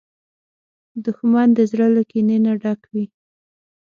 [1.05, 3.05] دښمن د زړه له کینې نه ډک وي